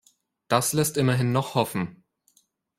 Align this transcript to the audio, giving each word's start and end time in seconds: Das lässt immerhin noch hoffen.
Das 0.47 0.73
lässt 0.73 0.97
immerhin 0.97 1.31
noch 1.31 1.53
hoffen. 1.53 2.03